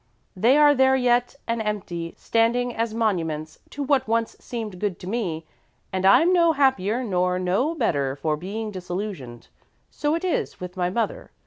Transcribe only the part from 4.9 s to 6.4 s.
to me and I'm